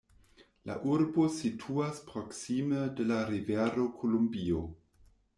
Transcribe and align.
La 0.67 0.75
urbo 0.93 1.25
situas 1.33 1.99
proksime 2.07 2.73
de 2.99 3.05
la 3.11 3.19
Rivero 3.27 3.85
Kolumbio. 3.99 4.63